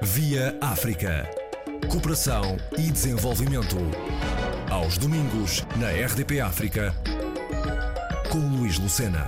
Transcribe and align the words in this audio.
Via 0.00 0.56
África. 0.60 1.28
Cooperação 1.90 2.56
e 2.78 2.88
desenvolvimento. 2.88 3.76
Aos 4.70 4.96
domingos, 4.96 5.66
na 5.76 5.90
RDP 5.90 6.40
África, 6.40 6.94
com 8.30 8.38
Luís 8.38 8.78
Lucena. 8.78 9.26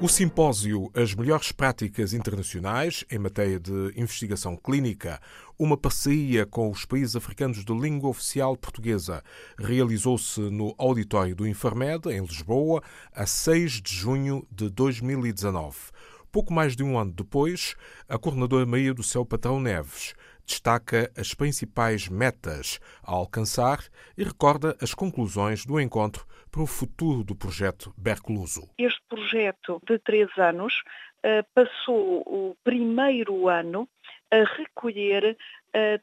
O 0.00 0.08
simpósio 0.08 0.90
As 0.94 1.14
Melhores 1.14 1.52
Práticas 1.52 2.14
Internacionais 2.14 3.04
em 3.10 3.18
Matéria 3.18 3.60
de 3.60 3.92
Investigação 3.96 4.56
Clínica, 4.56 5.20
uma 5.58 5.76
parceria 5.76 6.46
com 6.46 6.70
os 6.70 6.86
países 6.86 7.14
africanos 7.14 7.62
de 7.62 7.72
língua 7.74 8.08
oficial 8.08 8.56
portuguesa, 8.56 9.22
realizou-se 9.58 10.40
no 10.40 10.74
auditório 10.78 11.34
do 11.34 11.46
Infarmed, 11.46 12.08
em 12.08 12.24
Lisboa, 12.24 12.82
a 13.12 13.26
6 13.26 13.82
de 13.82 13.94
junho 13.94 14.46
de 14.50 14.70
2019. 14.70 15.76
Pouco 16.30 16.52
mais 16.52 16.76
de 16.76 16.84
um 16.84 16.98
ano 16.98 17.12
depois, 17.12 17.74
a 18.08 18.18
coordenadora 18.18 18.66
Maria 18.66 18.92
do 18.92 19.02
Céu 19.02 19.24
Patrão 19.24 19.58
Neves 19.58 20.14
destaca 20.46 21.10
as 21.16 21.34
principais 21.34 22.08
metas 22.08 22.78
a 23.02 23.12
alcançar 23.12 23.78
e 24.16 24.24
recorda 24.24 24.76
as 24.80 24.94
conclusões 24.94 25.64
do 25.64 25.80
encontro 25.80 26.26
para 26.50 26.62
o 26.62 26.66
futuro 26.66 27.22
do 27.22 27.34
projeto 27.34 27.92
Bercluso. 27.96 28.68
Este 28.78 29.00
projeto 29.08 29.80
de 29.86 29.98
três 29.98 30.28
anos 30.38 30.82
eh, 31.22 31.42
passou 31.54 32.22
o 32.26 32.56
primeiro 32.64 33.48
ano 33.48 33.88
a 34.30 34.44
recolher 34.56 35.36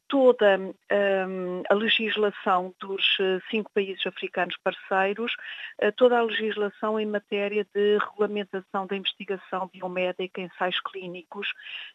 toda 0.08 0.58
um, 0.58 1.64
a 1.70 1.74
legislação 1.74 2.74
dos 2.80 3.04
uh, 3.20 3.42
cinco 3.50 3.72
países 3.74 4.06
africanos 4.06 4.56
parceiros, 4.64 5.34
uh, 5.82 5.92
toda 5.96 6.18
a 6.18 6.22
legislação 6.22 7.00
em 7.00 7.06
matéria 7.06 7.66
de 7.74 7.98
regulamentação 7.98 8.86
da 8.88 8.96
investigação 8.96 9.70
biomédica, 9.74 10.42
ensaios 10.42 10.80
clínicos, 10.82 11.52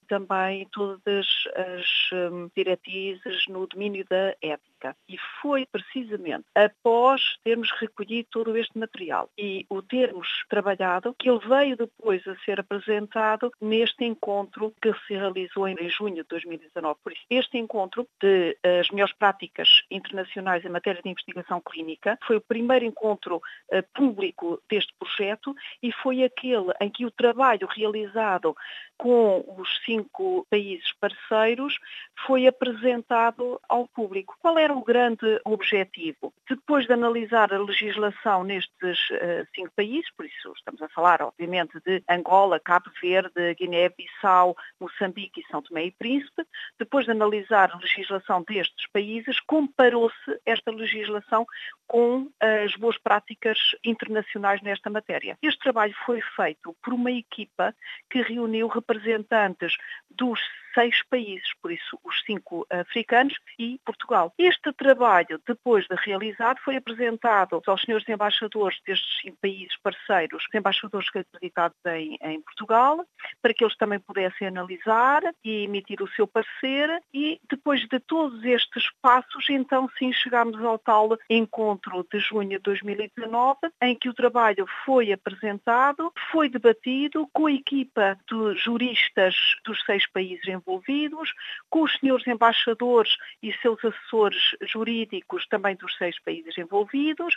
também 0.08 0.66
todas 0.72 1.26
as 1.54 2.10
um, 2.12 2.50
diretrizes 2.56 3.46
no 3.48 3.66
domínio 3.66 4.04
da 4.08 4.34
ética. 4.42 4.96
E 5.08 5.18
foi 5.40 5.66
precisamente 5.66 6.44
após 6.54 7.36
termos 7.44 7.70
recolhido 7.72 8.28
todo 8.30 8.56
este 8.56 8.78
material 8.78 9.28
e 9.36 9.66
o 9.68 9.82
termos 9.82 10.26
trabalhado 10.48 11.14
que 11.18 11.28
ele 11.28 11.40
veio 11.46 11.76
depois 11.76 12.26
a 12.26 12.34
ser 12.44 12.60
apresentado 12.60 13.52
neste 13.60 14.04
encontro 14.04 14.74
que 14.80 14.92
se 15.06 15.14
realizou 15.14 15.68
em 15.68 15.88
junho 15.88 16.16
de 16.16 16.24
2019. 16.24 16.98
Por 17.02 17.12
isso, 17.12 17.22
este 17.30 17.58
encontro 17.60 18.06
de 18.20 18.56
uh, 18.64 18.80
as 18.80 18.90
melhores 18.90 19.14
práticas 19.14 19.68
internacionais 19.90 20.64
em 20.64 20.68
matéria 20.68 21.02
de 21.02 21.08
investigação 21.08 21.60
clínica. 21.60 22.18
Foi 22.26 22.36
o 22.36 22.40
primeiro 22.40 22.84
encontro 22.84 23.36
uh, 23.36 23.82
público 23.94 24.60
deste 24.68 24.92
projeto 24.98 25.54
e 25.82 25.92
foi 25.92 26.24
aquele 26.24 26.72
em 26.80 26.90
que 26.90 27.06
o 27.06 27.10
trabalho 27.10 27.66
realizado 27.66 28.54
com 28.96 29.44
os 29.58 29.80
cinco 29.84 30.46
países 30.50 30.92
parceiros 31.00 31.78
foi 32.26 32.46
apresentado 32.46 33.58
ao 33.68 33.88
público. 33.88 34.36
Qual 34.40 34.58
era 34.58 34.74
o 34.74 34.84
grande 34.84 35.40
objetivo? 35.44 36.34
Depois 36.48 36.86
de 36.86 36.92
analisar 36.92 37.52
a 37.52 37.58
legislação 37.58 38.44
nestes 38.44 39.10
uh, 39.10 39.46
cinco 39.54 39.70
países, 39.74 40.10
por 40.16 40.26
isso 40.26 40.52
estamos 40.56 40.82
a 40.82 40.88
falar, 40.88 41.22
obviamente, 41.22 41.80
de 41.80 42.02
Angola, 42.08 42.60
Cabo 42.60 42.90
Verde, 43.00 43.54
Guiné-Bissau, 43.54 44.56
Moçambique 44.78 45.40
e 45.40 45.46
São 45.50 45.62
Tomé 45.62 45.86
e 45.86 45.90
Príncipe, 45.92 46.44
depois 46.78 47.04
de 47.04 47.12
analisar 47.12 47.49
a 47.52 47.76
legislação 47.76 48.42
destes 48.42 48.86
países, 48.92 49.40
comparou-se 49.40 50.40
esta 50.44 50.70
legislação 50.70 51.46
com 51.86 52.30
as 52.40 52.74
boas 52.76 52.96
práticas 52.98 53.58
internacionais 53.84 54.62
nesta 54.62 54.88
matéria. 54.88 55.36
Este 55.42 55.58
trabalho 55.60 55.94
foi 56.06 56.20
feito 56.36 56.76
por 56.82 56.94
uma 56.94 57.10
equipa 57.10 57.74
que 58.08 58.22
reuniu 58.22 58.68
representantes 58.68 59.76
dos 60.10 60.40
seis 60.74 61.02
países, 61.08 61.48
por 61.60 61.72
isso 61.72 61.98
os 62.04 62.22
cinco 62.24 62.66
africanos 62.70 63.34
e 63.58 63.80
Portugal. 63.84 64.32
Este 64.38 64.72
trabalho, 64.72 65.40
depois 65.46 65.86
de 65.86 65.96
realizado, 65.96 66.58
foi 66.64 66.76
apresentado 66.76 67.62
aos 67.66 67.82
senhores 67.82 68.08
embaixadores 68.08 68.78
destes 68.86 69.20
países 69.40 69.76
parceiros, 69.82 70.44
os 70.44 70.54
embaixadores 70.54 71.08
acreditados 71.08 71.76
em, 71.86 72.18
em 72.22 72.40
Portugal, 72.42 73.04
para 73.42 73.54
que 73.54 73.64
eles 73.64 73.76
também 73.76 73.98
pudessem 73.98 74.48
analisar 74.48 75.22
e 75.44 75.64
emitir 75.64 76.02
o 76.02 76.08
seu 76.08 76.26
parecer 76.26 77.02
e 77.12 77.40
depois 77.48 77.86
de 77.88 77.98
todos 78.00 78.44
estes 78.44 78.90
passos, 79.00 79.48
então 79.50 79.88
sim 79.98 80.12
chegámos 80.12 80.62
ao 80.62 80.78
tal 80.78 81.16
encontro 81.28 82.06
de 82.12 82.18
junho 82.18 82.50
de 82.50 82.58
2019, 82.58 83.58
em 83.82 83.94
que 83.94 84.08
o 84.08 84.14
trabalho 84.14 84.66
foi 84.84 85.12
apresentado, 85.12 86.12
foi 86.30 86.48
debatido 86.48 87.28
com 87.32 87.46
a 87.46 87.52
equipa 87.52 88.18
de 88.28 88.54
juristas 88.56 89.34
dos 89.64 89.82
seis 89.84 90.06
países 90.10 90.46
envolvidos, 90.60 91.32
com 91.68 91.82
os 91.82 91.92
senhores 91.98 92.26
embaixadores 92.26 93.16
e 93.42 93.52
seus 93.54 93.84
assessores 93.84 94.56
jurídicos 94.62 95.46
também 95.48 95.74
dos 95.76 95.96
seis 95.96 96.18
países 96.20 96.56
envolvidos 96.56 97.34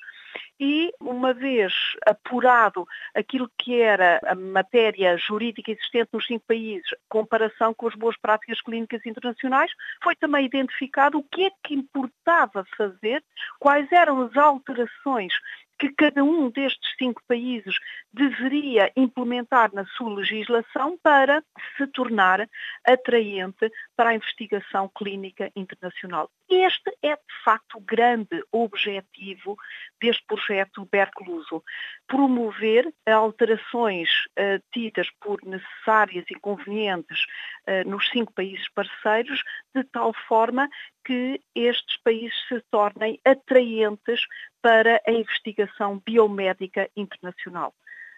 e, 0.60 0.92
uma 1.00 1.34
vez 1.34 1.74
apurado 2.06 2.86
aquilo 3.16 3.50
que 3.58 3.80
era 3.82 4.20
a 4.26 4.36
matéria 4.36 5.18
jurídica 5.18 5.72
existente 5.72 6.10
nos 6.14 6.26
cinco 6.26 6.46
países, 6.48 6.88
comparação 7.10 7.74
com 7.74 7.88
as 7.88 7.96
boas 7.96 8.18
práticas 8.18 8.62
clínicas 8.62 9.06
internacionais, 9.06 9.72
foi 10.04 10.16
também 10.16 10.46
identificado 10.46 11.18
o 11.18 11.24
que 11.24 11.46
é 11.46 11.52
que 11.64 11.74
importava 11.74 12.66
fazer, 12.78 13.24
quais 13.60 13.92
eram 13.92 14.22
as 14.22 14.36
alterações 14.36 15.34
que 15.80 15.90
cada 15.90 16.24
um 16.24 16.50
destes 16.50 16.94
cinco 16.98 17.22
países 17.28 17.76
deveria 18.12 18.92
implementar 18.96 19.74
na 19.74 19.86
sua 19.86 20.14
legislação 20.14 20.98
para 21.02 21.44
se 21.78 21.88
tornar 21.88 22.48
atraente 22.86 23.72
para 23.96 24.12
a 24.12 24.16
investigação 24.16 24.90
clínica 24.96 25.52
internacional. 25.56 26.30
Este 26.56 26.96
é, 27.02 27.16
de 27.16 27.44
facto, 27.44 27.80
o 27.80 27.82
grande 27.82 28.44
objetivo 28.52 29.58
deste 30.00 30.24
projeto 30.28 30.88
Bercluso, 30.92 31.64
promover 32.08 32.94
alterações 33.08 34.10
uh, 34.38 34.62
tidas 34.72 35.10
por 35.20 35.44
necessárias 35.44 36.26
e 36.30 36.36
convenientes 36.36 37.26
uh, 37.68 37.90
nos 37.90 38.08
cinco 38.10 38.32
países 38.34 38.70
parceiros, 38.70 39.42
de 39.74 39.84
tal 39.86 40.14
forma 40.28 40.70
que 41.04 41.42
estes 41.56 41.98
países 42.04 42.38
se 42.48 42.62
tornem 42.70 43.20
atraentes 43.26 44.22
para 44.62 45.02
a 45.08 45.12
investigação 45.12 46.00
biomédica 46.06 46.88
internacional, 46.96 47.74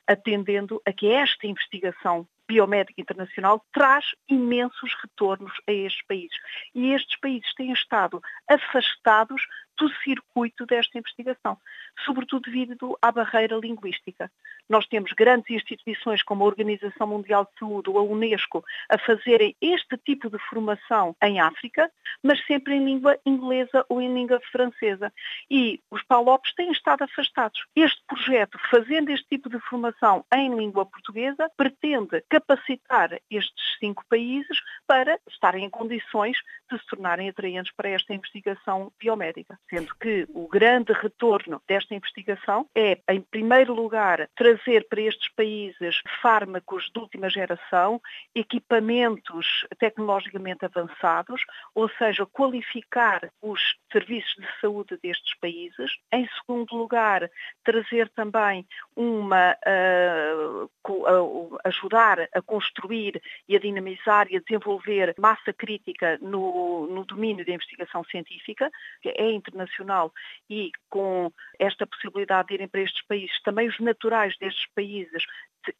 atendendo 0.05 0.81
a 0.85 0.91
que 0.91 1.07
esta 1.07 1.47
investigação 1.47 2.27
biomédica 2.47 3.01
internacional 3.01 3.63
traz 3.73 4.05
imensos 4.29 4.93
retornos 5.01 5.53
a 5.67 5.71
estes 5.71 6.05
países. 6.05 6.37
E 6.73 6.91
estes 6.93 7.19
países 7.19 7.53
têm 7.55 7.71
estado 7.71 8.21
afastados 8.49 9.41
do 9.77 9.89
circuito 10.03 10.65
desta 10.65 10.97
investigação, 10.97 11.57
sobretudo 12.05 12.43
devido 12.43 12.97
à 13.01 13.11
barreira 13.11 13.57
linguística. 13.57 14.31
Nós 14.69 14.87
temos 14.87 15.11
grandes 15.13 15.49
instituições 15.49 16.23
como 16.23 16.43
a 16.43 16.47
Organização 16.47 17.07
Mundial 17.07 17.45
de 17.45 17.59
Saúde 17.59 17.89
ou 17.89 17.99
a 17.99 18.03
Unesco 18.03 18.63
a 18.89 18.97
fazerem 18.97 19.55
este 19.61 19.97
tipo 19.97 20.29
de 20.29 20.37
formação 20.49 21.15
em 21.21 21.39
África, 21.39 21.91
mas 22.23 22.43
sempre 22.45 22.75
em 22.75 22.83
língua 22.83 23.17
inglesa 23.25 23.85
ou 23.89 24.01
em 24.01 24.13
língua 24.13 24.39
francesa. 24.51 25.11
E 25.49 25.79
os 25.91 26.01
PALOPs 26.03 26.53
têm 26.55 26.71
estado 26.71 27.03
afastados. 27.03 27.63
Este 27.75 28.01
projeto, 28.07 28.57
fazendo 28.69 29.09
este 29.11 29.27
tipo 29.27 29.49
de 29.49 29.59
formação 29.59 30.25
em 30.33 30.55
língua 30.55 30.85
portuguesa, 30.85 31.49
pretende 31.55 32.23
capacitar 32.29 33.19
estes 33.29 33.77
cinco 33.79 34.03
países 34.09 34.59
para 34.87 35.19
estarem 35.29 35.65
em 35.65 35.69
condições 35.69 36.37
de 36.71 36.79
se 36.79 36.85
tornarem 36.87 37.29
atraentes 37.29 37.71
para 37.75 37.89
esta 37.89 38.13
investigação 38.13 38.91
biomédica 38.99 39.59
sendo 39.69 39.93
que 39.95 40.27
o 40.33 40.47
grande 40.47 40.93
retorno 40.93 41.61
desta 41.67 41.93
investigação 41.93 42.67
é, 42.75 42.99
em 43.09 43.21
primeiro 43.21 43.73
lugar, 43.73 44.27
trazer 44.35 44.54
para 44.89 45.01
estes 45.01 45.29
países 45.35 46.01
fármacos 46.21 46.89
de 46.93 46.99
última 46.99 47.29
geração, 47.29 48.01
equipamentos 48.33 49.65
tecnologicamente 49.79 50.65
avançados, 50.65 51.41
ou 51.73 51.89
seja, 51.89 52.25
qualificar 52.25 53.29
os 53.41 53.75
serviços 53.91 54.35
de 54.35 54.47
saúde 54.61 54.97
destes 55.01 55.35
países. 55.39 55.91
Em 56.11 56.27
segundo 56.39 56.75
lugar, 56.75 57.29
trazer 57.63 58.09
também 58.09 58.65
uma 58.95 59.55
uh, 59.65 61.57
ajudar 61.63 62.27
a 62.33 62.41
construir 62.41 63.21
e 63.47 63.55
a 63.55 63.59
dinamizar 63.59 64.27
e 64.29 64.37
a 64.37 64.39
desenvolver 64.39 65.15
massa 65.17 65.53
crítica 65.53 66.17
no, 66.21 66.87
no 66.87 67.05
domínio 67.05 67.45
da 67.45 67.53
investigação 67.53 68.03
científica, 68.03 68.71
que 69.01 69.09
é 69.09 69.31
internacional 69.31 70.11
e 70.49 70.71
com 70.89 71.31
esta 71.59 71.85
possibilidade 71.87 72.49
de 72.49 72.53
irem 72.55 72.67
para 72.67 72.81
estes 72.81 73.01
países 73.05 73.41
também 73.43 73.67
os 73.67 73.79
naturais 73.79 74.37
destes 74.45 74.67
países 74.75 75.25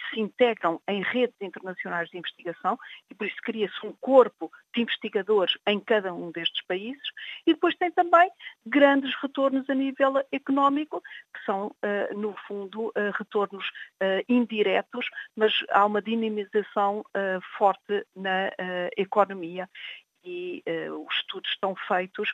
se 0.10 0.20
integram 0.20 0.82
em 0.88 1.02
redes 1.02 1.36
internacionais 1.42 2.10
de 2.10 2.18
investigação 2.18 2.78
e 3.10 3.16
por 3.16 3.28
isso 3.28 3.38
cria-se 3.44 3.86
um 3.86 3.94
corpo 3.94 4.52
de 4.74 4.82
investigadores 4.82 5.58
em 5.68 5.80
cada 5.80 6.14
um 6.14 6.32
destes 6.32 6.64
países 6.66 7.08
e 7.46 7.54
depois 7.54 7.76
tem 7.76 7.92
também 7.92 8.30
grandes 8.66 9.14
retornos 9.22 9.70
a 9.70 9.76
nível 9.76 10.14
económico, 10.32 11.02
que 11.34 11.46
são, 11.46 11.76
eh, 11.82 12.14
no 12.14 12.34
fundo, 12.48 12.92
eh, 12.96 13.12
retornos 13.16 13.70
eh, 14.00 14.24
indiretos, 14.28 15.08
mas 15.36 15.54
há 15.70 15.86
uma 15.86 16.02
dinamização 16.02 17.04
forte 17.58 18.06
na 18.16 18.52
economia 18.98 19.70
e 20.24 20.64
os 21.08 21.16
estudos 21.18 21.50
estão 21.52 21.76
feitos. 21.76 22.32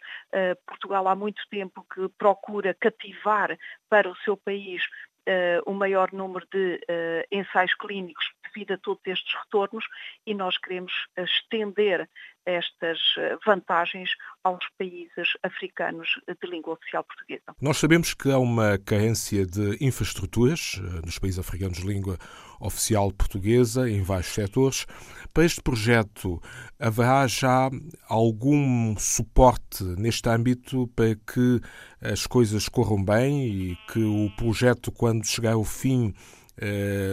Portugal 0.66 1.08
há 1.08 1.16
muito 1.16 1.42
tempo 1.50 1.86
que 1.94 2.08
procura 2.18 2.74
cativar 2.74 3.58
para 3.90 4.10
o 4.10 4.16
seu 4.18 4.38
país 4.38 4.84
uh, 5.28 5.62
o 5.66 5.74
maior 5.74 6.12
número 6.14 6.46
de 6.52 6.80
uh, 6.90 7.28
ensaios 7.32 7.74
clínicos 7.76 8.26
devido 8.54 8.74
a 8.74 8.78
todos 8.78 9.02
estes 9.06 9.34
retornos 9.46 9.86
e 10.26 10.34
nós 10.34 10.58
queremos 10.58 10.92
estender 11.18 12.10
estas 12.46 12.98
eh, 13.18 13.38
vantagens 13.46 14.10
aos 14.44 14.66
países 14.78 15.38
africanos 15.44 16.10
de 16.28 16.50
língua 16.50 16.74
oficial 16.74 17.04
portuguesa. 17.04 17.44
Nós 17.62 17.78
sabemos 17.78 18.14
que 18.14 18.32
há 18.32 18.40
uma 18.40 18.80
carência 18.80 19.46
de 19.46 19.78
infraestruturas 19.80 20.82
nos 21.06 21.20
países 21.20 21.40
africanos 21.40 21.78
de 21.78 21.88
língua 21.88 22.18
oficial 22.60 23.12
portuguesa 23.12 23.90
em 23.90 24.02
vários 24.02 24.28
setores. 24.28 24.86
Para 25.34 25.46
este 25.46 25.62
projeto, 25.62 26.42
haverá 26.80 27.28
já 27.28 27.70
algum 28.08 28.96
suporte 28.98 29.84
neste 29.84 30.30
âmbito 30.30 30.88
para 30.96 31.16
que 31.16 31.60
as 32.02 32.28
coisas 32.28 32.68
corram 32.70 33.04
bem 33.04 33.46
e 33.48 33.76
que 33.92 34.04
o 34.04 34.30
projeto, 34.36 34.92
quando 34.92 35.26
chegar 35.26 35.54
ao 35.54 35.64
fim, 35.64 36.14
eh, 36.14 36.41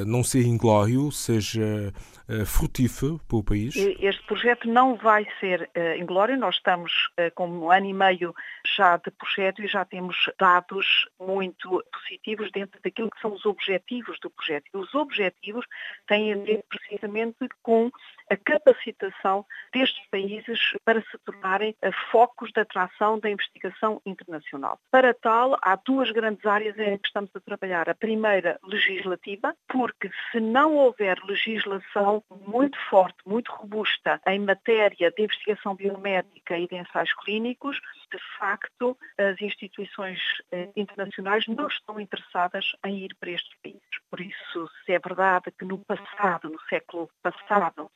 não 0.06 0.22
seja 0.22 0.48
inglório, 0.48 1.10
seja 1.10 1.92
eh, 2.28 2.44
frutífero 2.44 3.18
para 3.26 3.38
o 3.38 3.42
país? 3.42 3.74
Este 3.76 4.22
projeto 4.26 4.68
não 4.68 4.96
vai 4.96 5.26
ser 5.40 5.70
uh, 5.74 5.98
inglório. 5.98 6.36
Nós 6.36 6.56
estamos 6.56 6.92
com 7.34 7.48
um 7.48 7.70
ano 7.70 7.86
e 7.86 7.94
meio 7.94 8.34
já 8.76 8.96
de 8.98 9.10
projeto 9.10 9.62
e 9.62 9.66
já 9.66 9.84
temos 9.84 10.30
dados 10.38 11.08
muito 11.18 11.82
positivos 11.92 12.50
dentro 12.52 12.78
daquilo 12.82 13.10
que 13.10 13.20
são 13.20 13.32
os 13.32 13.46
objetivos 13.46 14.18
do 14.20 14.28
projeto. 14.30 14.66
E 14.72 14.76
os 14.76 14.94
objetivos 14.94 15.64
têm 16.06 16.34
a 16.34 16.36
ver 16.36 16.62
precisamente 16.68 17.48
com 17.62 17.90
a 18.30 18.36
capacitação 18.36 19.44
destes 19.72 20.06
países 20.10 20.58
para 20.84 21.00
se 21.00 21.18
tornarem 21.24 21.74
focos 22.10 22.50
de 22.52 22.60
atração 22.60 23.18
da 23.18 23.30
investigação 23.30 24.00
internacional. 24.04 24.78
Para 24.90 25.14
tal, 25.14 25.58
há 25.62 25.76
duas 25.76 26.10
grandes 26.10 26.44
áreas 26.44 26.78
em 26.78 26.98
que 26.98 27.08
estamos 27.08 27.30
a 27.34 27.40
trabalhar. 27.40 27.88
A 27.88 27.94
primeira, 27.94 28.58
legislativa, 28.64 29.54
porque 29.68 30.10
se 30.30 30.40
não 30.40 30.74
houver 30.74 31.18
legislação 31.24 32.22
muito 32.46 32.78
forte, 32.88 33.16
muito 33.26 33.50
robusta 33.52 34.20
em 34.26 34.38
matéria 34.40 35.10
de 35.10 35.22
investigação 35.22 35.74
biomédica 35.74 36.58
e 36.58 36.66
de 36.66 36.76
ensaios 36.76 37.12
clínicos, 37.14 37.80
de 38.10 38.18
facto, 38.38 38.96
as 39.18 39.40
instituições 39.40 40.20
eh, 40.52 40.68
internacionais 40.76 41.46
não 41.46 41.66
estão 41.66 42.00
interessadas 42.00 42.72
em 42.84 43.04
ir 43.04 43.14
para 43.18 43.30
estes 43.30 43.54
países. 43.62 43.80
Por 44.10 44.20
isso, 44.20 44.70
se 44.84 44.92
é 44.92 44.98
verdade 44.98 45.52
que 45.58 45.64
no 45.64 45.78
passado, 45.78 46.48
no 46.48 46.60
século 46.68 47.10
passado, 47.22 47.90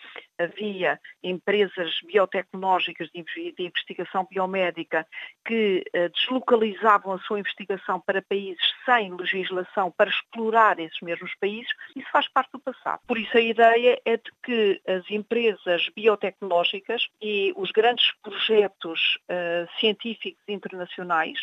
havia 0.45 1.01
empresas 1.23 2.01
biotecnológicas 2.07 3.09
de 3.11 3.25
investigação 3.59 4.27
biomédica 4.31 5.07
que 5.45 5.85
eh, 5.93 6.09
deslocalizavam 6.09 7.15
a 7.15 7.19
sua 7.19 7.41
investigação 7.41 8.01
para 8.01 8.23
países 8.23 8.63
sem 8.85 9.15
legislação 9.15 9.91
para 9.91 10.11
explorar 10.11 10.79
esses 10.79 11.01
mesmos 11.01 11.35
países, 11.37 11.71
isso 11.95 12.09
faz 12.11 12.29
parte 12.29 12.53
do 12.53 12.61
passado. 12.61 13.01
Por 13.07 13.19
isso 13.19 13.37
a 13.37 13.41
ideia 13.41 14.01
é 14.05 14.17
de 14.17 14.31
que 14.43 14.81
as 14.87 15.09
empresas 15.11 15.89
biotecnológicas 15.95 17.09
e 17.21 17.53
os 17.57 17.71
grandes 17.71 18.13
projetos 18.23 19.19
uh, 19.29 19.79
científicos 19.79 20.43
internacionais 20.49 21.39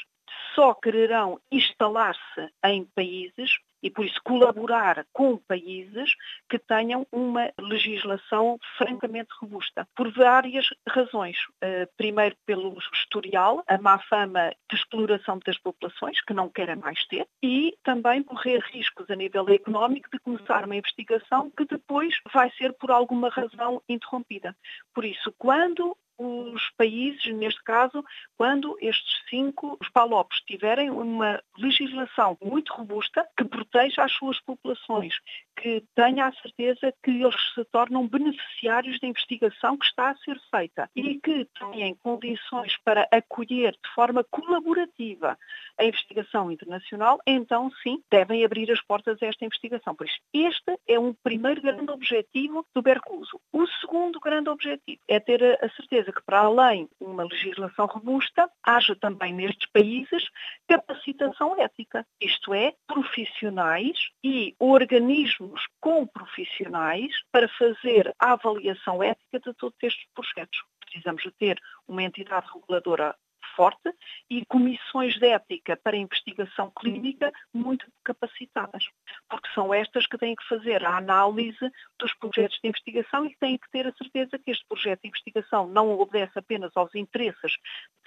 só 0.53 0.73
quererão 0.73 1.39
instalar-se 1.51 2.49
em 2.65 2.85
países 2.95 3.57
e, 3.81 3.89
por 3.89 4.05
isso, 4.05 4.19
colaborar 4.23 5.05
com 5.13 5.37
países 5.37 6.15
que 6.49 6.59
tenham 6.59 7.05
uma 7.11 7.51
legislação 7.59 8.57
francamente 8.77 9.29
robusta, 9.39 9.87
por 9.95 10.11
várias 10.11 10.67
razões. 10.87 11.37
Uh, 11.63 11.87
primeiro, 11.97 12.35
pelo 12.45 12.77
historial, 12.93 13.63
a 13.67 13.77
má 13.77 13.99
fama 13.99 14.51
de 14.69 14.75
exploração 14.75 15.39
das 15.45 15.57
populações, 15.57 16.21
que 16.21 16.33
não 16.33 16.49
querem 16.49 16.75
mais 16.75 17.05
ter, 17.07 17.27
e 17.41 17.75
também 17.83 18.23
correr 18.23 18.59
riscos 18.71 19.09
a 19.09 19.15
nível 19.15 19.47
económico 19.49 20.09
de 20.11 20.19
começar 20.19 20.65
uma 20.65 20.75
investigação 20.75 21.51
que 21.51 21.65
depois 21.65 22.15
vai 22.33 22.51
ser, 22.51 22.73
por 22.73 22.91
alguma 22.91 23.29
razão, 23.29 23.81
interrompida. 23.87 24.55
Por 24.93 25.05
isso, 25.05 25.33
quando 25.37 25.95
os 26.19 26.69
países, 26.77 27.33
neste 27.33 27.63
caso, 27.63 28.03
quando 28.37 28.77
estes 28.81 29.23
cinco, 29.29 29.77
os 29.79 29.87
PALOPs, 29.89 30.41
tiverem 30.41 30.89
uma 30.89 31.41
legislação 31.57 32.37
muito 32.43 32.73
robusta 32.73 33.25
que 33.37 33.45
proteja 33.45 34.03
as 34.03 34.11
suas 34.11 34.39
populações, 34.41 35.15
que 35.55 35.83
tenha 35.95 36.27
a 36.27 36.33
certeza 36.33 36.93
que 37.01 37.11
eles 37.11 37.35
se 37.53 37.63
tornam 37.65 38.07
beneficiários 38.07 38.99
da 38.99 39.07
investigação 39.07 39.77
que 39.77 39.85
está 39.85 40.09
a 40.09 40.17
ser 40.17 40.37
feita 40.51 40.89
e 40.95 41.19
que 41.19 41.47
tenham 41.57 41.95
condições 41.95 42.77
para 42.83 43.07
acolher 43.11 43.71
de 43.71 43.89
forma 43.93 44.23
colaborativa 44.25 45.37
a 45.77 45.85
investigação 45.85 46.51
internacional, 46.51 47.19
então 47.25 47.71
sim, 47.81 48.03
devem 48.11 48.43
abrir 48.43 48.69
as 48.71 48.81
portas 48.81 49.17
a 49.21 49.25
esta 49.25 49.45
investigação. 49.45 49.95
Por 49.95 50.05
isso, 50.05 50.19
este 50.33 50.77
é 50.87 50.99
um 50.99 51.13
primeiro 51.13 51.61
grande 51.61 51.89
objetivo 51.91 52.65
do 52.73 52.81
Bercluso. 52.81 53.39
O 53.53 53.65
segundo 53.79 54.19
grande 54.19 54.49
objetivo 54.49 54.99
é 55.07 55.19
ter 55.19 55.41
a 55.63 55.69
certeza 55.69 56.08
que, 56.11 56.21
para 56.23 56.39
além 56.39 56.85
de 56.99 57.05
uma 57.05 57.23
legislação 57.23 57.85
robusta, 57.85 58.49
haja 58.63 58.95
também 58.95 59.33
nestes 59.33 59.69
países 59.71 60.27
capacitação 60.67 61.59
ética, 61.61 62.05
isto 62.21 62.53
é, 62.53 62.73
profissionais 62.87 63.97
e 64.23 64.55
organismos 64.59 65.61
com 65.79 66.05
profissionais 66.05 67.13
para 67.31 67.47
fazer 67.49 68.13
a 68.19 68.33
avaliação 68.33 69.01
ética 69.03 69.39
de 69.39 69.53
todos 69.53 69.77
estes 69.81 70.05
projetos. 70.13 70.59
Precisamos 70.81 71.21
de 71.23 71.31
ter 71.31 71.59
uma 71.87 72.03
entidade 72.03 72.47
reguladora 72.53 73.15
forte 73.59 73.93
e 74.29 74.45
comissões 74.45 75.19
de 75.19 75.27
ética 75.27 75.75
para 75.75 75.97
investigação 75.97 76.71
clínica 76.79 77.29
muito 77.53 77.85
capacitadas, 78.05 78.85
porque 79.29 79.49
são 79.53 79.73
estas 79.73 80.07
que 80.07 80.17
têm 80.17 80.33
que 80.33 80.47
fazer 80.47 80.85
a 80.85 80.95
análise 80.95 81.69
dos 81.99 82.13
projetos 82.13 82.57
de 82.63 82.69
investigação 82.69 83.25
e 83.25 83.35
têm 83.35 83.57
que 83.57 83.69
ter 83.69 83.85
a 83.85 83.91
certeza 83.91 84.39
que 84.39 84.49
este 84.49 84.65
projeto 84.65 85.01
de 85.01 85.09
investigação 85.09 85.67
não 85.67 85.99
obedece 85.99 86.39
apenas 86.39 86.71
aos 86.73 86.95
interesses 86.95 87.57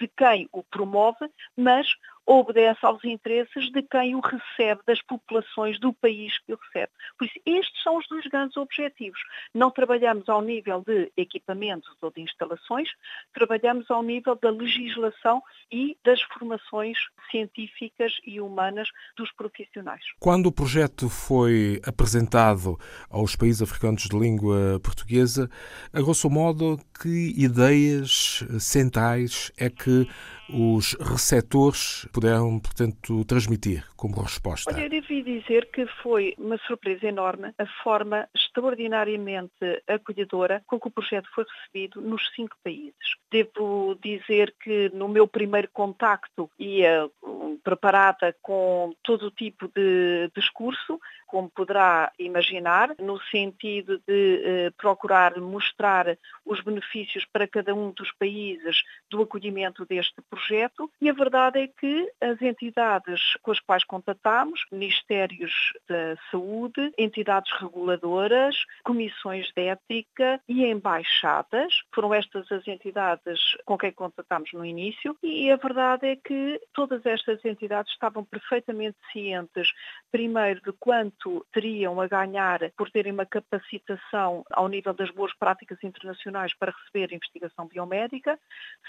de 0.01 0.07
quem 0.17 0.49
o 0.51 0.63
promove, 0.63 1.29
mas 1.55 1.87
obedece 2.25 2.85
aos 2.85 3.03
interesses 3.03 3.71
de 3.71 3.81
quem 3.83 4.15
o 4.15 4.19
recebe, 4.19 4.81
das 4.87 5.01
populações 5.01 5.79
do 5.79 5.93
país 5.93 6.37
que 6.39 6.53
o 6.53 6.57
recebe. 6.57 6.91
Por 7.17 7.25
isso, 7.25 7.39
estes 7.45 7.83
são 7.83 7.97
os 7.97 8.07
dois 8.07 8.25
grandes 8.27 8.55
objetivos. 8.57 9.19
Não 9.53 9.69
trabalhamos 9.69 10.27
ao 10.29 10.41
nível 10.41 10.83
de 10.85 11.11
equipamentos 11.17 11.89
ou 12.01 12.11
de 12.11 12.21
instalações, 12.21 12.89
trabalhamos 13.33 13.89
ao 13.91 14.01
nível 14.01 14.35
da 14.35 14.49
legislação 14.49 15.41
e 15.71 15.97
das 16.03 16.21
formações 16.21 16.97
científicas 17.29 18.13
e 18.25 18.39
humanas 18.39 18.89
dos 19.17 19.31
profissionais. 19.33 20.03
Quando 20.19 20.47
o 20.47 20.51
projeto 20.51 21.09
foi 21.09 21.81
apresentado 21.85 22.77
aos 23.09 23.35
países 23.35 23.61
africanos 23.61 24.03
de 24.03 24.17
língua 24.17 24.79
portuguesa, 24.81 25.49
a 25.91 26.01
grosso 26.01 26.29
modo, 26.29 26.79
que 27.01 27.33
ideias 27.37 28.43
centrais 28.59 29.51
é 29.57 29.69
que 29.69 30.07
os 30.49 30.93
receptores 30.93 32.07
puderam, 32.11 32.59
portanto, 32.59 33.23
transmitir 33.25 33.85
como 33.95 34.21
resposta? 34.21 34.71
Olha, 34.71 34.83
eu 34.83 34.89
devo 34.89 35.07
dizer 35.23 35.69
que 35.71 35.85
foi 36.01 36.33
uma 36.37 36.57
surpresa 36.57 37.07
enorme 37.07 37.53
a 37.57 37.65
forma 37.83 38.27
extraordinariamente 38.35 39.53
acolhedora 39.87 40.63
com 40.67 40.79
que 40.79 40.87
o 40.87 40.91
projeto 40.91 41.29
foi 41.33 41.45
recebido 41.45 42.01
nos 42.01 42.29
cinco 42.35 42.55
países. 42.63 42.93
Devo 43.31 43.97
dizer 44.01 44.53
que 44.61 44.89
no 44.93 45.07
meu 45.07 45.27
primeiro 45.27 45.69
contacto 45.71 46.49
ia 46.59 47.09
hum, 47.23 47.57
preparada 47.63 48.35
com 48.41 48.93
todo 49.03 49.27
o 49.27 49.31
tipo 49.31 49.67
de 49.73 50.29
discurso, 50.35 50.99
como 51.33 51.49
poderá 51.49 52.11
imaginar, 52.19 52.93
no 52.99 53.19
sentido 53.19 53.99
de 54.07 54.41
eh, 54.45 54.71
procurar 54.77 55.35
mostrar 55.39 56.15
os 56.45 56.61
benefícios 56.61 57.25
para 57.25 57.47
cada 57.47 57.73
um 57.73 57.89
dos 57.89 58.11
países 58.11 58.83
do 59.09 59.19
acolhimento 59.23 59.83
deste 59.83 60.21
projeto. 60.29 60.91
E 61.01 61.09
a 61.09 61.13
verdade 61.13 61.59
é 61.59 61.67
que 61.67 62.07
as 62.21 62.39
entidades 62.39 63.35
com 63.41 63.49
as 63.49 63.59
quais 63.59 63.83
contatámos, 63.83 64.63
Ministérios 64.71 65.73
da 65.89 66.15
Saúde, 66.29 66.93
entidades 66.99 67.51
reguladoras, 67.59 68.55
comissões 68.83 69.51
de 69.55 69.63
ética 69.63 70.39
e 70.47 70.63
embaixadas, 70.63 71.81
foram 71.95 72.13
estas 72.13 72.51
as 72.51 72.67
entidades 72.67 73.39
com 73.65 73.75
quem 73.75 73.91
contatámos 73.91 74.53
no 74.53 74.63
início 74.63 75.17
e 75.23 75.49
a 75.49 75.55
verdade 75.55 76.09
é 76.09 76.15
que 76.15 76.61
todas 76.73 77.03
estas 77.07 77.43
entidades 77.43 77.91
estavam 77.91 78.23
perfeitamente 78.23 78.97
cientes, 79.11 79.73
primeiro, 80.11 80.61
de 80.61 80.71
quanto 80.73 81.22
teriam 81.51 81.99
a 81.99 82.07
ganhar 82.07 82.59
por 82.77 82.89
terem 82.89 83.11
uma 83.11 83.25
capacitação 83.25 84.43
ao 84.51 84.67
nível 84.67 84.93
das 84.93 85.09
boas 85.11 85.33
práticas 85.33 85.77
internacionais 85.83 86.53
para 86.53 86.71
receber 86.71 87.13
investigação 87.13 87.67
biomédica, 87.67 88.39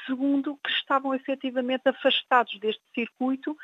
segundo, 0.07 0.59
que 0.65 0.71
estavam 0.71 1.15
efetivamente 1.15 1.89
afastados 1.89 2.59
deste 2.59 2.83
circuito 2.95 3.57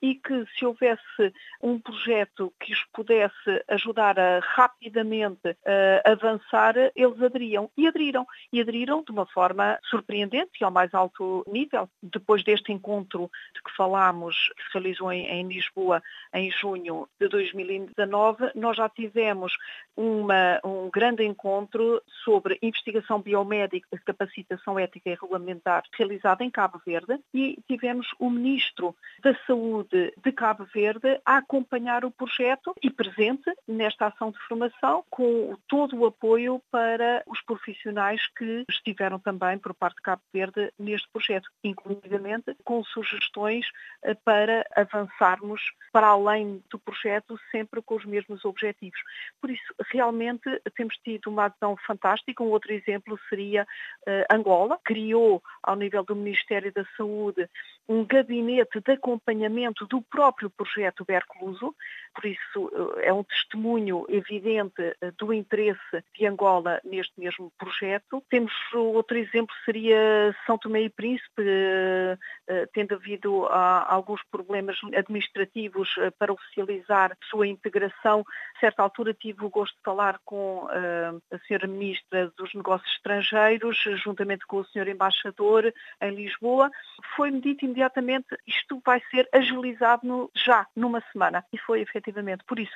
e 0.00 0.14
que 0.14 0.44
se 0.56 0.64
houvesse 0.64 1.32
um 1.62 1.78
projeto 1.78 2.52
que 2.60 2.72
os 2.72 2.84
pudesse 2.92 3.64
ajudar 3.68 4.18
a 4.18 4.40
rapidamente 4.40 5.56
a 6.04 6.10
avançar, 6.12 6.74
eles 6.94 7.20
aderiam. 7.22 7.70
E 7.76 7.86
aderiram. 7.86 8.26
E 8.52 8.60
aderiram 8.60 9.02
de 9.02 9.10
uma 9.10 9.26
forma 9.26 9.78
surpreendente 9.84 10.50
e 10.60 10.64
ao 10.64 10.70
mais 10.70 10.94
alto 10.94 11.44
nível. 11.46 11.88
Depois 12.02 12.44
deste 12.44 12.72
encontro 12.72 13.30
de 13.54 13.62
que 13.62 13.74
falámos, 13.76 14.50
que 14.56 14.62
se 14.64 14.74
realizou 14.74 15.12
em, 15.12 15.26
em 15.26 15.48
Lisboa 15.48 16.02
em 16.32 16.50
junho 16.50 17.08
de 17.20 17.28
2019, 17.28 18.52
nós 18.54 18.76
já 18.76 18.88
tivemos 18.88 19.52
uma, 19.98 20.60
um 20.64 20.88
grande 20.88 21.24
encontro 21.24 22.00
sobre 22.24 22.56
investigação 22.62 23.20
biomédica, 23.20 23.98
capacitação 24.04 24.78
ética 24.78 25.10
e 25.10 25.14
regulamentar 25.20 25.82
realizado 25.92 26.42
em 26.42 26.50
Cabo 26.50 26.80
Verde 26.86 27.18
e 27.34 27.58
tivemos 27.66 28.06
o 28.16 28.30
Ministro 28.30 28.94
da 29.24 29.34
Saúde 29.44 30.14
de 30.22 30.30
Cabo 30.30 30.64
Verde 30.72 31.20
a 31.26 31.38
acompanhar 31.38 32.04
o 32.04 32.12
projeto 32.12 32.72
e 32.80 32.88
presente 32.88 33.52
nesta 33.66 34.06
ação 34.06 34.30
de 34.30 34.38
formação 34.46 35.04
com 35.10 35.56
todo 35.66 35.96
o 35.96 36.06
apoio 36.06 36.62
para 36.70 37.24
os 37.26 37.40
profissionais 37.42 38.24
que 38.36 38.64
estiveram 38.70 39.18
também 39.18 39.58
por 39.58 39.74
parte 39.74 39.96
de 39.96 40.02
Cabo 40.02 40.22
Verde 40.32 40.72
neste 40.78 41.08
projeto, 41.10 41.50
inclusivamente 41.64 42.54
com 42.62 42.84
sugestões 42.84 43.66
eh, 44.04 44.14
para 44.14 44.64
avançarmos 44.76 45.60
para 45.92 46.06
além 46.06 46.62
do 46.70 46.78
projeto 46.78 47.38
sempre 47.50 47.82
com 47.82 47.96
os 47.96 48.04
mesmos 48.04 48.44
objetivos. 48.44 49.00
Por 49.40 49.50
isso, 49.50 49.74
realmente 49.90 50.60
temos 50.76 50.96
tido 50.98 51.28
uma 51.28 51.46
adesão 51.46 51.76
fantástica. 51.86 52.42
Um 52.42 52.50
outro 52.50 52.72
exemplo 52.72 53.18
seria 53.28 53.62
uh, 53.62 54.34
Angola, 54.34 54.78
criou 54.84 55.42
ao 55.62 55.76
nível 55.76 56.04
do 56.04 56.14
Ministério 56.14 56.72
da 56.72 56.84
Saúde 56.96 57.48
um 57.88 58.04
gabinete 58.04 58.80
de 58.80 58.92
acompanhamento 58.92 59.86
do 59.86 60.02
próprio 60.02 60.50
projeto 60.50 61.04
Bercluso, 61.04 61.74
por 62.14 62.26
isso 62.26 62.96
eh, 62.98 63.06
é 63.08 63.12
um 63.12 63.22
testemunho 63.22 64.04
evidente 64.08 64.82
eh, 65.00 65.12
do 65.16 65.32
interesse 65.32 66.04
de 66.14 66.26
Angola 66.26 66.80
neste 66.84 67.12
mesmo 67.18 67.52
projeto. 67.56 68.22
Temos 68.28 68.52
outro 68.74 69.16
exemplo, 69.16 69.54
seria 69.64 70.34
São 70.44 70.58
Tomé 70.58 70.82
e 70.82 70.90
Príncipe, 70.90 71.42
eh, 71.46 72.18
tendo 72.72 72.94
havido 72.94 73.46
ah, 73.46 73.86
alguns 73.88 74.22
problemas 74.30 74.76
administrativos 74.94 75.94
para 76.18 76.32
oficializar 76.32 77.16
sua 77.30 77.46
integração. 77.46 78.24
A 78.56 78.60
certa 78.60 78.82
altura 78.82 79.14
tive 79.14 79.44
o 79.44 79.50
gosto 79.50 79.74
de 79.74 79.82
falar 79.82 80.18
com 80.24 80.66
a 80.68 81.36
Sra. 81.46 81.66
Ministra 81.68 82.32
dos 82.36 82.52
Negócios 82.54 82.90
Estrangeiros, 82.92 83.78
juntamente 84.02 84.46
com 84.46 84.58
o 84.58 84.64
Sr. 84.64 84.88
Embaixador 84.88 85.72
em 86.00 86.10
Lisboa. 86.14 86.70
Foi-me 87.14 87.40
dito 87.40 87.64
imediatamente 87.78 88.26
isto 88.46 88.82
vai 88.84 89.00
ser 89.10 89.28
agilizado 89.32 90.06
no, 90.06 90.30
já, 90.34 90.66
numa 90.74 91.02
semana. 91.12 91.44
E 91.52 91.58
foi 91.58 91.80
efetivamente. 91.80 92.42
Por 92.44 92.58
isso, 92.58 92.72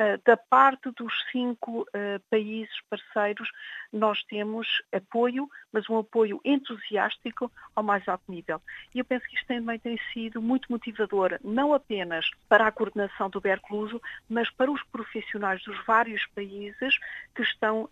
uh, 0.00 0.20
da 0.24 0.36
parte 0.36 0.90
dos 0.90 1.12
cinco 1.30 1.82
uh, 1.82 2.20
países 2.28 2.74
parceiros, 2.90 3.48
nós 3.92 4.22
temos 4.24 4.66
apoio, 4.92 5.48
mas 5.72 5.88
um 5.88 5.98
apoio 5.98 6.40
entusiástico 6.44 7.50
ao 7.74 7.82
mais 7.84 8.06
alto 8.08 8.24
nível. 8.28 8.60
E 8.94 8.98
eu 8.98 9.04
penso 9.04 9.24
que 9.26 9.36
isto 9.36 9.46
também 9.46 9.78
tem 9.78 9.98
sido 10.12 10.42
muito 10.42 10.70
motivador, 10.70 11.38
não 11.44 11.72
apenas 11.72 12.28
para 12.48 12.66
a 12.66 12.72
coordenação 12.72 13.30
do 13.30 13.40
Bercluso, 13.40 14.00
mas 14.28 14.50
para 14.50 14.70
os 14.70 14.82
profissionais 14.84 15.62
dos 15.62 15.76
vários 15.86 16.26
países 16.34 16.98
que 17.34 17.42
estão 17.42 17.84
uh, 17.84 17.88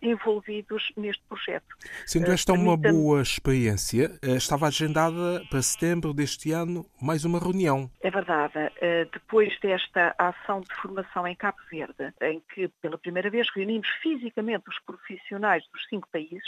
envolvidos 0.00 0.90
neste 0.96 1.22
projeto. 1.28 1.66
Sendo 2.06 2.30
esta 2.30 2.52
uma 2.52 2.76
boa 2.76 3.20
experiência, 3.20 4.18
estava 4.22 4.68
agendada 4.68 5.42
para 5.50 5.62
setembro 5.62 5.97
deste 6.14 6.52
ano 6.52 6.86
mais 7.00 7.24
uma 7.24 7.38
reunião. 7.38 7.90
É 8.00 8.10
verdade. 8.10 8.54
Depois 9.12 9.58
desta 9.60 10.14
ação 10.18 10.60
de 10.60 10.74
formação 10.76 11.26
em 11.26 11.34
Cabo 11.34 11.58
Verde, 11.70 12.12
em 12.22 12.40
que 12.54 12.68
pela 12.80 12.98
primeira 12.98 13.30
vez 13.30 13.48
reunimos 13.54 13.88
fisicamente 14.02 14.68
os 14.68 14.78
profissionais 14.80 15.64
dos 15.72 15.86
cinco 15.88 16.08
países, 16.10 16.44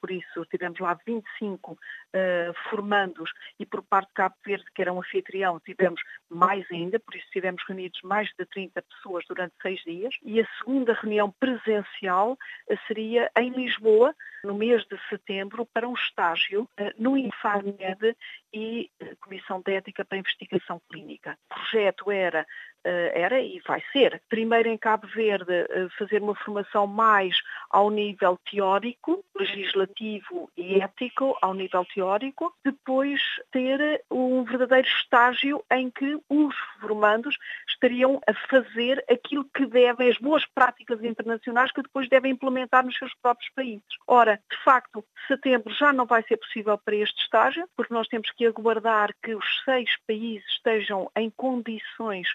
por 0.00 0.10
isso 0.10 0.44
tivemos 0.50 0.78
lá 0.80 0.98
25 1.06 1.72
uh, 1.72 1.78
eh, 2.12 2.52
formandos 2.70 3.30
e 3.58 3.66
por 3.66 3.82
parte 3.82 4.08
de 4.08 4.14
Cabo 4.14 4.34
Verde, 4.44 4.64
que 4.74 4.82
era 4.82 4.92
um 4.92 4.98
anfitrião, 4.98 5.60
tivemos 5.60 6.00
mais 6.28 6.64
ainda, 6.70 6.98
por 6.98 7.14
isso 7.14 7.26
tivemos 7.30 7.62
reunidos 7.66 8.00
mais 8.02 8.28
de 8.38 8.46
30 8.46 8.82
pessoas 8.82 9.24
durante 9.28 9.54
seis 9.60 9.80
dias. 9.82 10.14
E 10.22 10.40
a 10.40 10.46
segunda 10.58 10.94
reunião 10.94 11.30
presencial 11.30 12.32
uh, 12.32 12.78
seria 12.86 13.30
em 13.38 13.50
Lisboa, 13.50 14.14
no 14.42 14.54
mês 14.54 14.84
de 14.86 14.98
setembro, 15.08 15.66
para 15.66 15.86
um 15.86 15.94
estágio 15.94 16.66
no 16.98 17.16
Infarmed 17.16 18.16
e 18.52 18.90
Comissão 19.20 19.60
de 19.60 19.72
Ética 19.72 20.04
para 20.04 20.18
Investigação 20.18 20.80
Clínica. 20.90 21.38
O 21.50 21.54
projeto 21.54 22.10
era 22.10 22.46
era 22.84 23.40
e 23.40 23.60
vai 23.66 23.82
ser, 23.92 24.20
primeiro 24.28 24.68
em 24.68 24.78
Cabo 24.78 25.06
Verde, 25.08 25.66
fazer 25.98 26.22
uma 26.22 26.34
formação 26.34 26.86
mais 26.86 27.36
ao 27.70 27.90
nível 27.90 28.38
teórico, 28.50 29.24
legislativo 29.36 30.50
e 30.56 30.80
ético, 30.80 31.36
ao 31.40 31.54
nível 31.54 31.84
teórico, 31.84 32.54
depois 32.64 33.20
ter 33.52 34.02
um 34.10 34.44
verdadeiro 34.44 34.88
estágio 34.88 35.64
em 35.72 35.90
que 35.90 36.18
os 36.28 36.54
formandos 36.80 37.36
estariam 37.68 38.20
a 38.26 38.34
fazer 38.34 39.04
aquilo 39.10 39.44
que 39.54 39.66
devem, 39.66 40.08
as 40.08 40.18
boas 40.18 40.44
práticas 40.46 41.02
internacionais 41.02 41.72
que 41.72 41.82
depois 41.82 42.08
devem 42.08 42.32
implementar 42.32 42.84
nos 42.84 42.96
seus 42.96 43.14
próprios 43.14 43.50
países. 43.54 43.82
Ora, 44.06 44.40
de 44.50 44.56
facto, 44.64 45.04
setembro 45.28 45.72
já 45.74 45.92
não 45.92 46.06
vai 46.06 46.22
ser 46.22 46.36
possível 46.36 46.76
para 46.78 46.96
este 46.96 47.22
estágio, 47.22 47.68
porque 47.76 47.94
nós 47.94 48.08
temos 48.08 48.30
que 48.32 48.46
aguardar 48.46 49.14
que 49.22 49.34
os 49.34 49.62
seis 49.64 49.90
países 50.06 50.48
estejam 50.50 51.10
em 51.16 51.30
condições 51.30 52.28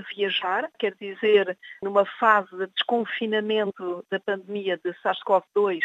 de 0.00 0.14
viajar, 0.14 0.70
quer 0.78 0.94
dizer, 0.94 1.56
numa 1.82 2.04
fase 2.04 2.50
de 2.56 2.66
desconfinamento 2.66 4.04
da 4.10 4.20
pandemia 4.20 4.76
de 4.76 4.92
SARS-CoV-2 5.02 5.80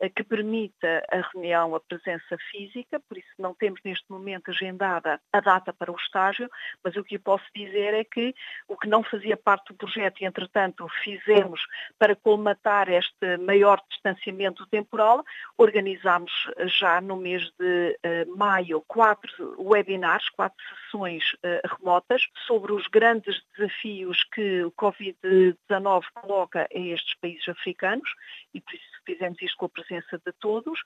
eh, 0.00 0.08
que 0.08 0.22
permita 0.24 1.04
a 1.10 1.20
reunião, 1.32 1.74
a 1.74 1.80
presença 1.80 2.36
física, 2.50 3.00
por 3.08 3.16
isso 3.16 3.28
não 3.38 3.54
temos 3.54 3.80
neste 3.84 4.04
momento 4.10 4.50
agendada 4.50 5.20
a 5.32 5.40
data 5.40 5.72
para 5.72 5.90
o 5.90 5.96
estágio, 5.96 6.50
mas 6.82 6.96
o 6.96 7.04
que 7.04 7.16
eu 7.16 7.20
posso 7.20 7.44
dizer 7.54 7.94
é 7.94 8.04
que 8.04 8.34
o 8.68 8.76
que 8.76 8.88
não 8.88 9.02
fazia 9.02 9.36
parte 9.36 9.68
do 9.68 9.76
projeto 9.76 10.20
e, 10.20 10.26
entretanto, 10.26 10.86
fizemos 11.02 11.60
para 11.98 12.16
colmatar 12.16 12.88
este 12.90 13.36
maior 13.38 13.80
distanciamento 13.88 14.66
temporal, 14.66 15.24
organizámos 15.56 16.32
já 16.66 17.00
no 17.00 17.16
mês 17.16 17.50
de 17.58 17.98
uh, 18.04 18.36
maio 18.36 18.82
quatro 18.86 19.54
webinars, 19.58 20.28
quatro 20.30 20.56
sessões 20.84 21.32
uh, 21.34 21.76
remotas 21.78 22.26
sobre 22.46 22.72
os 22.72 22.86
grandes 22.88 23.40
desafios 23.56 24.22
que 24.32 24.64
o 24.64 24.72
Covid-19 24.72 26.04
coloca 26.14 26.62
a 26.62 26.78
estes 26.78 27.14
países 27.20 27.48
africanos 27.48 28.08
e 28.54 28.60
por 28.60 28.74
isso 28.74 28.84
fizemos 29.04 29.40
isto 29.42 29.56
com 29.58 29.66
a 29.66 29.68
presença 29.68 30.18
de 30.24 30.32
todos. 30.32 30.80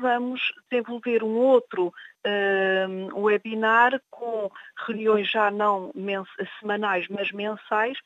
Vamos 0.00 0.52
desenvolver 0.70 1.24
um 1.24 1.36
outro 1.36 1.92
um, 2.26 3.20
webinar 3.22 4.00
com 4.10 4.50
reuniões 4.86 5.30
já 5.30 5.50
não 5.50 5.92
semanais, 6.60 7.06
mas 7.08 7.32
mensais, 7.32 7.98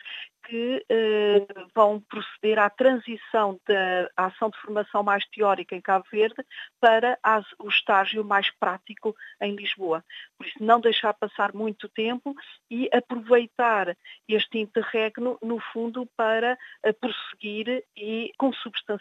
que 0.48 0.82
uh, 0.90 1.68
vão 1.74 2.00
proceder 2.00 2.58
à 2.58 2.70
transição 2.70 3.60
da 3.66 4.10
ação 4.16 4.48
de 4.48 4.58
formação 4.58 5.02
mais 5.02 5.26
teórica 5.26 5.76
em 5.76 5.80
Cabo 5.80 6.06
Verde 6.10 6.42
para 6.80 7.18
as, 7.22 7.44
o 7.58 7.68
estágio 7.68 8.24
mais 8.24 8.50
prático 8.58 9.14
em 9.42 9.54
Lisboa. 9.54 10.02
Por 10.38 10.46
isso, 10.46 10.56
não 10.60 10.80
deixar 10.80 11.12
passar 11.12 11.52
muito 11.52 11.86
tempo 11.88 12.34
e 12.70 12.88
aproveitar 12.92 13.94
este 14.26 14.58
interregno, 14.58 15.38
no 15.42 15.60
fundo, 15.60 16.08
para 16.16 16.58
uh, 16.86 16.94
prosseguir 16.94 17.84
e 17.94 18.32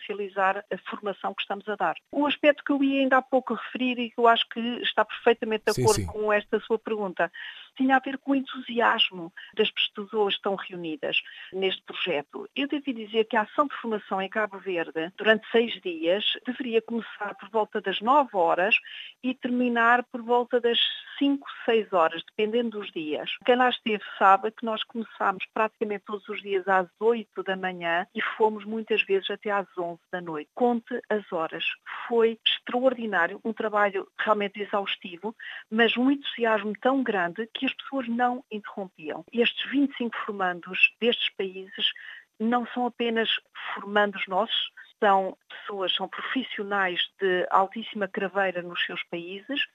consubstancializar 0.07 0.63
a 0.71 0.77
formação 0.89 1.33
que 1.33 1.41
estamos 1.41 1.67
a 1.67 1.75
dar. 1.75 1.95
Um 2.11 2.25
aspecto 2.25 2.63
que 2.63 2.71
eu 2.71 2.83
ia 2.83 3.01
ainda 3.01 3.17
há 3.17 3.21
pouco 3.21 3.53
referir 3.53 3.99
e 3.99 4.09
que 4.09 4.19
eu 4.19 4.27
acho 4.27 4.47
que 4.49 4.59
está 4.81 5.03
perfeitamente 5.03 5.65
de 5.65 5.81
acordo 5.81 6.01
sim, 6.01 6.05
sim. 6.05 6.07
com 6.07 6.31
esta 6.31 6.59
sua 6.61 6.79
pergunta 6.79 7.31
tinha 7.77 7.95
a 7.95 7.99
ver 7.99 8.17
com 8.17 8.31
o 8.31 8.35
entusiasmo 8.35 9.31
das 9.55 9.71
pessoas 9.71 10.33
estão 10.33 10.55
reunidas 10.55 11.21
neste 11.53 11.81
projeto. 11.83 12.49
Eu 12.55 12.67
devo 12.67 12.93
dizer 12.93 13.25
que 13.25 13.37
a 13.37 13.41
ação 13.41 13.67
de 13.67 13.75
formação 13.75 14.21
em 14.21 14.29
Cabo 14.29 14.57
Verde, 14.57 15.11
durante 15.17 15.49
seis 15.51 15.79
dias, 15.81 16.25
deveria 16.45 16.81
começar 16.81 17.35
por 17.35 17.49
volta 17.49 17.79
das 17.79 18.01
nove 18.01 18.31
horas 18.33 18.75
e 19.23 19.33
terminar 19.33 20.03
por 20.11 20.21
volta 20.21 20.59
das 20.59 20.79
cinco, 21.19 21.47
seis 21.65 21.91
horas, 21.93 22.23
dependendo 22.29 22.79
dos 22.79 22.91
dias. 22.91 23.29
Quem 23.45 23.55
lá 23.55 23.69
esteve 23.69 24.03
sabe 24.17 24.51
que 24.51 24.65
nós 24.65 24.83
começámos 24.83 25.45
praticamente 25.53 26.05
todos 26.05 26.27
os 26.29 26.41
dias 26.41 26.67
às 26.67 26.87
oito 26.99 27.43
da 27.43 27.55
manhã 27.55 28.05
e 28.15 28.21
fomos 28.21 28.65
muitas 28.65 29.03
vezes 29.03 29.29
até 29.29 29.51
às 29.51 29.67
onze 29.77 30.01
da 30.11 30.21
noite. 30.21 30.49
Conte 30.55 30.99
as 31.09 31.31
horas. 31.31 31.65
Foi 32.07 32.39
extraordinário, 32.45 33.39
um 33.43 33.53
trabalho 33.53 34.07
realmente 34.17 34.61
exaustivo, 34.61 35.35
mas 35.69 35.95
um 35.97 36.09
entusiasmo 36.11 36.73
tão 36.79 37.03
grande 37.03 37.47
que 37.53 37.65
as 37.67 37.73
pessoas 37.73 38.07
não 38.07 38.43
interrompiam. 38.51 39.23
Estes 39.31 39.69
25 39.69 40.15
formandos 40.25 40.91
destes 40.99 41.29
países 41.35 41.91
não 42.39 42.65
são 42.67 42.85
apenas 42.85 43.29
formandos 43.73 44.25
nossos, 44.27 44.71
são 44.99 45.37
pessoas, 45.49 45.93
são 45.93 46.07
profissionais 46.07 46.99
de 47.19 47.47
altíssima 47.51 48.07
craveira 48.07 48.61
nos 48.61 48.83
seus 48.85 49.03
países 49.03 49.65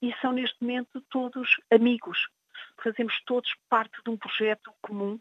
e 0.00 0.14
são 0.20 0.32
neste 0.32 0.56
momento 0.60 1.00
todos 1.10 1.56
amigos. 1.70 2.28
Fazemos 2.82 3.20
todos 3.24 3.52
parte 3.68 4.02
de 4.04 4.10
um 4.10 4.16
projeto 4.16 4.72
comum 4.80 5.20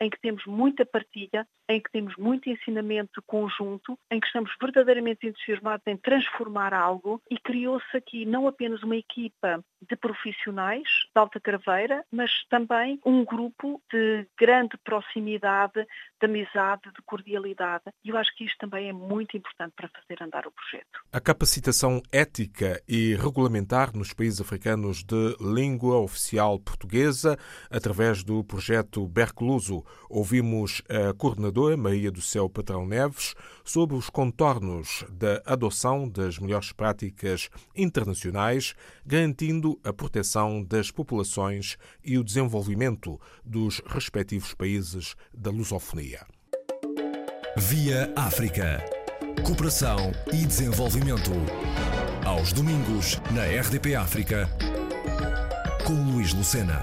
em 0.00 0.10
que 0.10 0.20
temos 0.20 0.44
muita 0.46 0.84
partilha, 0.84 1.46
em 1.68 1.80
que 1.80 1.90
temos 1.90 2.16
muito 2.16 2.48
ensinamento 2.48 3.22
conjunto, 3.26 3.98
em 4.10 4.20
que 4.20 4.26
estamos 4.26 4.52
verdadeiramente 4.60 5.26
entusiasmados 5.26 5.86
em 5.86 5.96
transformar 5.96 6.72
algo 6.72 7.20
e 7.30 7.38
criou-se 7.38 7.96
aqui 7.96 8.24
não 8.24 8.46
apenas 8.46 8.82
uma 8.82 8.96
equipa 8.96 9.64
de 9.88 9.96
profissionais 9.96 10.82
de 10.82 11.20
alta 11.20 11.40
craveira, 11.40 12.04
mas 12.10 12.30
também 12.48 13.00
um 13.04 13.24
grupo 13.24 13.80
de 13.92 14.26
grande 14.38 14.76
proximidade, 14.84 15.86
de 16.20 16.26
amizade, 16.26 16.82
de 16.84 17.02
cordialidade. 17.04 17.84
E 18.04 18.10
eu 18.10 18.16
acho 18.16 18.34
que 18.36 18.44
isto 18.44 18.58
também 18.58 18.88
é 18.88 18.92
muito 18.92 19.36
importante 19.36 19.72
para 19.76 19.88
fazer 19.88 20.22
andar 20.22 20.46
o 20.46 20.50
projeto. 20.50 21.00
A 21.12 21.20
capacitação 21.20 22.02
ética 22.12 22.82
e 22.88 23.14
regulamentar 23.16 23.96
nos 23.96 24.12
países 24.12 24.40
africanos 24.40 25.04
de 25.04 25.36
língua 25.40 25.98
oficial 25.98 26.58
portuguesa, 26.58 27.36
através 27.70 28.24
do 28.24 28.42
projeto 28.44 29.06
Bercluso, 29.06 29.84
ouvimos 30.08 30.82
a 30.88 31.12
coordenadora 31.14 31.76
Maria 31.76 32.10
do 32.10 32.20
Céu 32.20 32.48
Patrão 32.48 32.86
Neves 32.86 33.34
sobre 33.64 33.96
os 33.96 34.08
contornos 34.08 35.04
da 35.10 35.42
adoção 35.44 36.08
das 36.08 36.38
melhores 36.38 36.72
práticas 36.72 37.48
internacionais, 37.74 38.74
garantindo 39.04 39.78
a 39.84 39.92
proteção 39.92 40.62
das 40.62 40.90
populações 40.90 41.76
e 42.04 42.18
o 42.18 42.24
desenvolvimento 42.24 43.20
dos 43.44 43.82
respectivos 43.86 44.54
países 44.54 45.14
da 45.32 45.50
lusofonia. 45.50 46.26
Via 47.56 48.12
África. 48.14 48.84
Cooperação 49.42 50.12
e 50.32 50.44
desenvolvimento. 50.44 51.30
Aos 52.24 52.52
domingos, 52.52 53.20
na 53.32 53.44
RDP 53.44 53.94
África, 53.94 54.48
com 55.86 55.94
Luís 56.12 56.34
Lucena. 56.34 56.82